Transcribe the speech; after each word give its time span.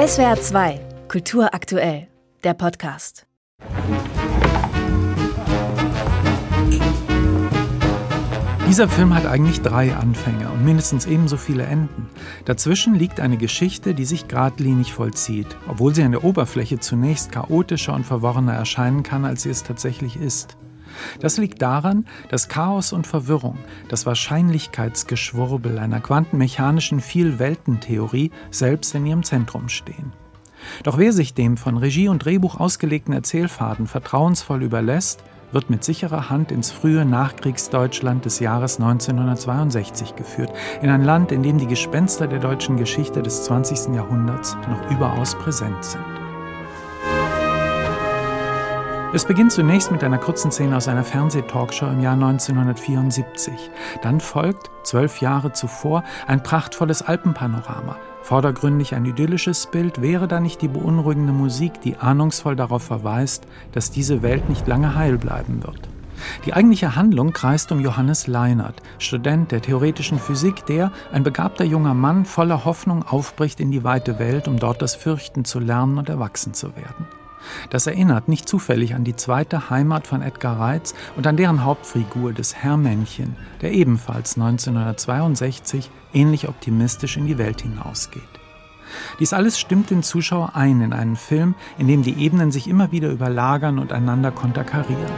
SWR 0.00 0.40
2, 0.40 0.80
Kultur 1.08 1.52
aktuell, 1.52 2.08
der 2.42 2.54
Podcast. 2.54 3.26
Dieser 8.66 8.88
Film 8.88 9.14
hat 9.14 9.26
eigentlich 9.26 9.60
drei 9.60 9.94
Anfänge 9.94 10.48
und 10.48 10.64
mindestens 10.64 11.04
ebenso 11.04 11.36
viele 11.36 11.64
Enden. 11.64 12.08
Dazwischen 12.46 12.94
liegt 12.94 13.20
eine 13.20 13.36
Geschichte, 13.36 13.92
die 13.92 14.06
sich 14.06 14.26
geradlinig 14.26 14.94
vollzieht, 14.94 15.48
obwohl 15.68 15.94
sie 15.94 16.02
an 16.02 16.12
der 16.12 16.24
Oberfläche 16.24 16.80
zunächst 16.80 17.30
chaotischer 17.30 17.92
und 17.92 18.06
verworrener 18.06 18.54
erscheinen 18.54 19.02
kann, 19.02 19.26
als 19.26 19.42
sie 19.42 19.50
es 19.50 19.64
tatsächlich 19.64 20.16
ist. 20.16 20.56
Das 21.20 21.38
liegt 21.38 21.62
daran, 21.62 22.06
dass 22.28 22.48
Chaos 22.48 22.92
und 22.92 23.06
Verwirrung, 23.06 23.58
das 23.88 24.06
Wahrscheinlichkeitsgeschwurbel 24.06 25.78
einer 25.78 26.00
quantenmechanischen 26.00 27.00
Vielweltentheorie 27.00 28.30
selbst 28.50 28.94
in 28.94 29.06
ihrem 29.06 29.22
Zentrum 29.22 29.68
stehen. 29.68 30.12
Doch 30.82 30.98
wer 30.98 31.12
sich 31.12 31.34
dem 31.34 31.56
von 31.56 31.76
Regie 31.76 32.08
und 32.08 32.24
Drehbuch 32.24 32.60
ausgelegten 32.60 33.14
Erzählfaden 33.14 33.86
vertrauensvoll 33.86 34.62
überlässt, 34.62 35.24
wird 35.52 35.70
mit 35.70 35.82
sicherer 35.82 36.30
Hand 36.30 36.52
ins 36.52 36.70
frühe 36.70 37.04
Nachkriegsdeutschland 37.04 38.24
des 38.24 38.40
Jahres 38.40 38.78
1962 38.78 40.14
geführt, 40.14 40.52
in 40.80 40.90
ein 40.90 41.04
Land, 41.04 41.32
in 41.32 41.42
dem 41.42 41.58
die 41.58 41.66
Gespenster 41.66 42.26
der 42.26 42.38
deutschen 42.38 42.76
Geschichte 42.76 43.22
des 43.22 43.44
20. 43.44 43.94
Jahrhunderts 43.94 44.56
noch 44.68 44.90
überaus 44.90 45.36
präsent 45.36 45.84
sind. 45.84 46.19
Es 49.12 49.24
beginnt 49.24 49.50
zunächst 49.50 49.90
mit 49.90 50.04
einer 50.04 50.18
kurzen 50.18 50.52
Szene 50.52 50.76
aus 50.76 50.86
einer 50.86 51.02
Fernsehtalkshow 51.02 51.86
im 51.86 52.00
Jahr 52.00 52.12
1974. 52.12 53.52
Dann 54.02 54.20
folgt, 54.20 54.70
zwölf 54.84 55.20
Jahre 55.20 55.52
zuvor, 55.52 56.04
ein 56.28 56.44
prachtvolles 56.44 57.02
Alpenpanorama. 57.02 57.96
Vordergründig 58.22 58.94
ein 58.94 59.04
idyllisches 59.04 59.66
Bild, 59.66 60.00
wäre 60.00 60.28
da 60.28 60.38
nicht 60.38 60.62
die 60.62 60.68
beunruhigende 60.68 61.32
Musik, 61.32 61.80
die 61.80 61.96
ahnungsvoll 61.96 62.54
darauf 62.54 62.84
verweist, 62.84 63.48
dass 63.72 63.90
diese 63.90 64.22
Welt 64.22 64.48
nicht 64.48 64.68
lange 64.68 64.94
heil 64.94 65.18
bleiben 65.18 65.60
wird. 65.64 65.88
Die 66.44 66.54
eigentliche 66.54 66.94
Handlung 66.94 67.32
kreist 67.32 67.72
um 67.72 67.80
Johannes 67.80 68.28
Leinert, 68.28 68.80
Student 69.00 69.50
der 69.50 69.60
theoretischen 69.60 70.20
Physik, 70.20 70.66
der, 70.66 70.92
ein 71.10 71.24
begabter 71.24 71.64
junger 71.64 71.94
Mann, 71.94 72.24
voller 72.24 72.64
Hoffnung 72.64 73.02
aufbricht 73.02 73.58
in 73.58 73.72
die 73.72 73.82
weite 73.82 74.20
Welt, 74.20 74.46
um 74.46 74.60
dort 74.60 74.80
das 74.82 74.94
Fürchten 74.94 75.44
zu 75.44 75.58
lernen 75.58 75.98
und 75.98 76.08
erwachsen 76.08 76.54
zu 76.54 76.76
werden. 76.76 77.19
Das 77.70 77.86
erinnert 77.86 78.28
nicht 78.28 78.48
zufällig 78.48 78.94
an 78.94 79.04
die 79.04 79.16
zweite 79.16 79.70
Heimat 79.70 80.06
von 80.06 80.22
Edgar 80.22 80.58
Reitz 80.58 80.94
und 81.16 81.26
an 81.26 81.36
deren 81.36 81.64
Hauptfigur 81.64 82.32
des 82.32 82.54
Herrmännchen, 82.56 83.36
der 83.60 83.72
ebenfalls 83.72 84.36
1962 84.36 85.90
ähnlich 86.12 86.48
optimistisch 86.48 87.16
in 87.16 87.26
die 87.26 87.38
Welt 87.38 87.62
hinausgeht. 87.62 88.22
Dies 89.18 89.32
alles 89.32 89.58
stimmt 89.58 89.90
den 89.90 90.02
Zuschauer 90.02 90.52
ein 90.54 90.80
in 90.80 90.92
einen 90.92 91.16
Film, 91.16 91.54
in 91.78 91.86
dem 91.86 92.02
die 92.02 92.14
Ebenen 92.14 92.50
sich 92.50 92.68
immer 92.68 92.92
wieder 92.92 93.10
überlagern 93.10 93.78
und 93.78 93.92
einander 93.92 94.32
konterkarieren. 94.32 95.12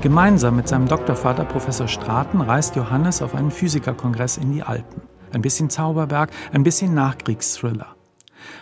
Gemeinsam 0.00 0.54
mit 0.54 0.68
seinem 0.68 0.86
Doktorvater 0.86 1.44
Professor 1.44 1.88
Straten 1.88 2.40
reist 2.40 2.76
Johannes 2.76 3.20
auf 3.20 3.34
einen 3.34 3.50
Physikerkongress 3.50 4.36
in 4.36 4.52
die 4.52 4.62
Alpen. 4.62 5.02
Ein 5.32 5.42
bisschen 5.42 5.70
Zauberberg, 5.70 6.30
ein 6.52 6.62
bisschen 6.62 6.94
Nachkriegsthriller. 6.94 7.97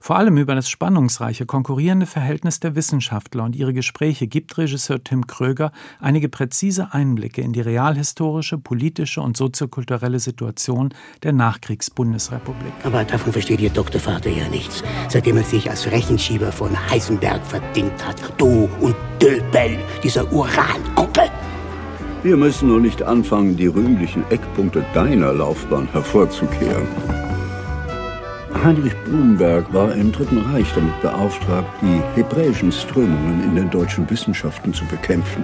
Vor 0.00 0.16
allem 0.16 0.36
über 0.36 0.54
das 0.54 0.68
spannungsreiche, 0.68 1.46
konkurrierende 1.46 2.06
Verhältnis 2.06 2.60
der 2.60 2.74
Wissenschaftler 2.74 3.44
und 3.44 3.56
ihre 3.56 3.72
Gespräche 3.72 4.26
gibt 4.26 4.56
Regisseur 4.58 5.02
Tim 5.02 5.26
Kröger 5.26 5.72
einige 6.00 6.28
präzise 6.28 6.92
Einblicke 6.92 7.42
in 7.42 7.52
die 7.52 7.60
realhistorische, 7.60 8.58
politische 8.58 9.20
und 9.20 9.36
soziokulturelle 9.36 10.18
Situation 10.18 10.94
der 11.22 11.32
Nachkriegsbundesrepublik. 11.32 12.72
Aber 12.84 13.04
davon 13.04 13.32
versteht 13.32 13.60
Ihr 13.60 13.70
Doktorvater 13.70 14.30
ja 14.30 14.48
nichts, 14.48 14.82
seitdem 15.08 15.36
er 15.36 15.44
sich 15.44 15.70
als 15.70 15.90
Rechenschieber 15.90 16.52
von 16.52 16.70
Heisenberg 16.90 17.44
verdingt 17.44 18.06
hat. 18.06 18.16
Du 18.38 18.68
und 18.80 18.96
Döbel, 19.20 19.78
dieser 20.02 20.30
Uranonkel. 20.32 21.30
Wir 22.22 22.36
müssen 22.36 22.68
nur 22.68 22.80
nicht 22.80 23.02
anfangen, 23.02 23.56
die 23.56 23.66
rühmlichen 23.66 24.24
Eckpunkte 24.30 24.84
deiner 24.94 25.32
Laufbahn 25.32 25.88
hervorzukehren. 25.90 26.86
Heinrich 28.64 28.94
Blumenberg 29.04 29.72
war 29.74 29.92
im 29.92 30.12
Dritten 30.12 30.38
Reich 30.38 30.72
damit 30.72 31.00
beauftragt, 31.02 31.68
die 31.82 32.00
hebräischen 32.14 32.70
Strömungen 32.70 33.42
in 33.42 33.56
den 33.56 33.70
deutschen 33.70 34.08
Wissenschaften 34.08 34.72
zu 34.72 34.84
bekämpfen. 34.84 35.42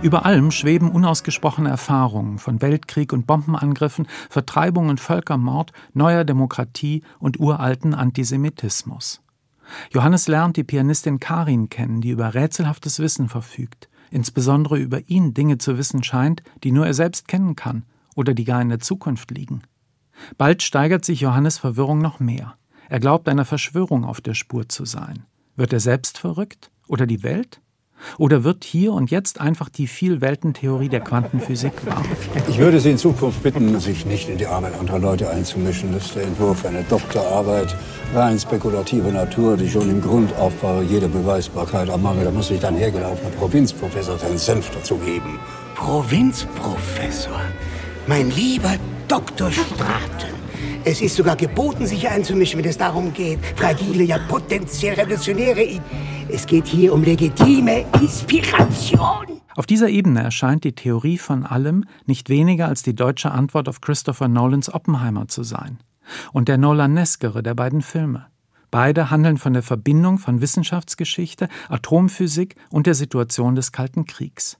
Über 0.00 0.24
allem 0.24 0.50
schweben 0.50 0.90
unausgesprochene 0.90 1.68
Erfahrungen 1.68 2.38
von 2.38 2.62
Weltkrieg 2.62 3.12
und 3.12 3.26
Bombenangriffen, 3.26 4.06
Vertreibung 4.30 4.88
und 4.88 5.00
Völkermord, 5.00 5.72
neuer 5.92 6.24
Demokratie 6.24 7.02
und 7.18 7.38
uralten 7.38 7.92
Antisemitismus. 7.92 9.20
Johannes 9.92 10.26
lernt 10.26 10.56
die 10.56 10.64
Pianistin 10.64 11.20
Karin 11.20 11.68
kennen, 11.68 12.00
die 12.00 12.10
über 12.10 12.32
rätselhaftes 12.32 13.00
Wissen 13.00 13.28
verfügt, 13.28 13.90
insbesondere 14.10 14.78
über 14.78 15.00
ihn 15.10 15.34
Dinge 15.34 15.58
zu 15.58 15.76
wissen 15.76 16.02
scheint, 16.02 16.42
die 16.64 16.72
nur 16.72 16.86
er 16.86 16.94
selbst 16.94 17.28
kennen 17.28 17.54
kann 17.54 17.84
oder 18.14 18.32
die 18.32 18.44
gar 18.44 18.62
in 18.62 18.70
der 18.70 18.80
Zukunft 18.80 19.30
liegen. 19.30 19.60
Bald 20.38 20.62
steigert 20.62 21.04
sich 21.04 21.20
Johannes 21.20 21.58
Verwirrung 21.58 21.98
noch 21.98 22.20
mehr. 22.20 22.56
Er 22.88 23.00
glaubt 23.00 23.28
einer 23.28 23.44
Verschwörung 23.44 24.04
auf 24.04 24.20
der 24.20 24.34
Spur 24.34 24.68
zu 24.68 24.84
sein. 24.84 25.24
Wird 25.56 25.72
er 25.72 25.80
selbst 25.80 26.18
verrückt? 26.18 26.70
Oder 26.88 27.06
die 27.06 27.22
Welt? 27.22 27.60
Oder 28.18 28.44
wird 28.44 28.64
hier 28.64 28.92
und 28.92 29.10
jetzt 29.10 29.40
einfach 29.40 29.68
die 29.68 29.86
Vielweltentheorie 29.86 30.88
der 30.88 31.00
Quantenphysik 31.00 31.72
wahr? 31.86 32.02
Ich 32.48 32.58
würde 32.58 32.78
Sie 32.78 32.90
in 32.90 32.98
Zukunft 32.98 33.42
bitten, 33.42 33.78
sich 33.80 34.06
nicht 34.06 34.28
in 34.28 34.38
die 34.38 34.46
Arbeit 34.46 34.78
anderer 34.78 34.98
Leute 34.98 35.30
einzumischen. 35.30 35.92
Das 35.92 36.06
ist 36.06 36.14
der 36.14 36.24
Entwurf 36.24 36.64
einer 36.64 36.82
Doktorarbeit, 36.82 37.74
rein 38.14 38.38
spekulative 38.38 39.10
Natur, 39.10 39.56
die 39.56 39.68
schon 39.68 39.90
im 39.90 40.00
Grundaufbau 40.00 40.82
jede 40.82 41.08
Beweisbarkeit 41.08 41.88
ermangelt. 41.88 42.26
Da 42.26 42.30
muss 42.30 42.48
sich 42.48 42.60
dann 42.60 42.76
hergelaufener 42.76 43.30
Provinzprofessor 43.30 44.18
seinen 44.18 44.38
Senf 44.38 44.70
dazu 44.70 44.96
geben. 44.98 45.38
Provinzprofessor? 45.74 47.40
Mein 48.06 48.30
lieber 48.30 48.76
Dr. 49.08 49.50
Straten. 49.52 50.34
Es 50.84 51.00
ist 51.00 51.16
sogar 51.16 51.36
geboten, 51.36 51.86
sich 51.86 52.08
einzumischen, 52.08 52.58
wenn 52.58 52.68
es 52.68 52.78
darum 52.78 53.12
geht, 53.12 53.38
fragile, 53.56 54.04
ja 54.04 54.18
potenziell 54.28 54.94
revolutionäre. 54.94 55.62
I 55.62 55.80
es 56.28 56.44
geht 56.46 56.66
hier 56.66 56.92
um 56.92 57.04
legitime 57.04 57.84
Inspiration. 58.00 59.40
Auf 59.54 59.66
dieser 59.66 59.88
Ebene 59.88 60.22
erscheint 60.22 60.64
die 60.64 60.74
Theorie 60.74 61.18
von 61.18 61.44
allem 61.44 61.84
nicht 62.04 62.28
weniger 62.28 62.66
als 62.66 62.82
die 62.82 62.96
deutsche 62.96 63.30
Antwort 63.30 63.68
auf 63.68 63.80
Christopher 63.80 64.28
Nolans 64.28 64.72
Oppenheimer 64.72 65.28
zu 65.28 65.44
sein. 65.44 65.78
Und 66.32 66.48
der 66.48 66.58
Nolaneskere 66.58 67.42
der 67.42 67.54
beiden 67.54 67.80
Filme. 67.80 68.26
Beide 68.72 69.10
handeln 69.10 69.38
von 69.38 69.52
der 69.52 69.62
Verbindung 69.62 70.18
von 70.18 70.40
Wissenschaftsgeschichte, 70.40 71.48
Atomphysik 71.68 72.56
und 72.70 72.86
der 72.86 72.94
Situation 72.94 73.54
des 73.54 73.70
Kalten 73.70 74.04
Kriegs. 74.04 74.58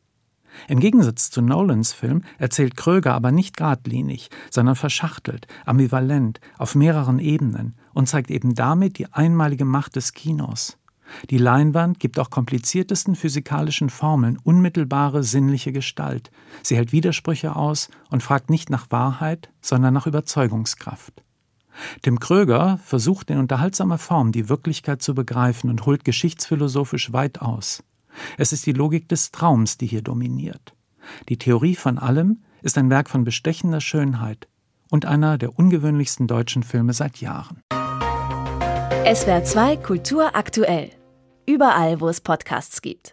Im 0.68 0.80
Gegensatz 0.80 1.30
zu 1.30 1.42
Nolans 1.42 1.92
Film 1.92 2.22
erzählt 2.38 2.76
Kröger 2.76 3.14
aber 3.14 3.32
nicht 3.32 3.56
geradlinig, 3.56 4.30
sondern 4.50 4.76
verschachtelt, 4.76 5.46
ambivalent, 5.64 6.40
auf 6.58 6.74
mehreren 6.74 7.18
Ebenen 7.18 7.74
und 7.94 8.08
zeigt 8.08 8.30
eben 8.30 8.54
damit 8.54 8.98
die 8.98 9.12
einmalige 9.12 9.64
Macht 9.64 9.96
des 9.96 10.12
Kinos. 10.12 10.78
Die 11.30 11.38
Leinwand 11.38 12.00
gibt 12.00 12.18
auch 12.18 12.30
kompliziertesten 12.30 13.14
physikalischen 13.14 13.90
Formeln 13.90 14.38
unmittelbare 14.42 15.22
sinnliche 15.22 15.72
Gestalt. 15.72 16.30
Sie 16.62 16.76
hält 16.76 16.92
Widersprüche 16.92 17.54
aus 17.54 17.88
und 18.10 18.22
fragt 18.22 18.50
nicht 18.50 18.70
nach 18.70 18.90
Wahrheit, 18.90 19.50
sondern 19.60 19.94
nach 19.94 20.06
Überzeugungskraft. 20.06 21.22
Tim 22.02 22.18
Kröger 22.18 22.78
versucht 22.84 23.30
in 23.30 23.38
unterhaltsamer 23.38 23.98
Form 23.98 24.32
die 24.32 24.48
Wirklichkeit 24.48 25.02
zu 25.02 25.14
begreifen 25.14 25.70
und 25.70 25.84
holt 25.86 26.04
geschichtsphilosophisch 26.04 27.12
weit 27.12 27.40
aus. 27.40 27.82
Es 28.38 28.52
ist 28.52 28.66
die 28.66 28.72
Logik 28.72 29.08
des 29.08 29.30
Traums, 29.30 29.78
die 29.78 29.86
hier 29.86 30.02
dominiert. 30.02 30.74
Die 31.28 31.38
Theorie 31.38 31.76
von 31.76 31.98
allem 31.98 32.42
ist 32.62 32.78
ein 32.78 32.90
Werk 32.90 33.08
von 33.08 33.24
bestechender 33.24 33.80
Schönheit 33.80 34.48
und 34.90 35.04
einer 35.04 35.38
der 35.38 35.58
ungewöhnlichsten 35.58 36.26
deutschen 36.26 36.62
Filme 36.62 36.92
seit 36.92 37.18
Jahren. 37.18 37.62
SWR 39.04 39.44
2 39.44 39.76
Kultur 39.76 40.34
aktuell. 40.34 40.90
Überall, 41.46 42.00
wo 42.00 42.08
es 42.08 42.20
Podcasts 42.20 42.82
gibt. 42.82 43.04